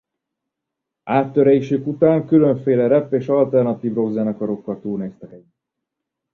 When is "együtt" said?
5.33-5.63